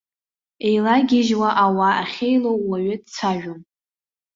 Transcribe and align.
Еилагьежьуа 0.67 1.49
ауаа 1.65 1.95
ахьеилоу 2.01 2.59
уаҩы 2.67 2.95
дцәажәом. 3.03 3.59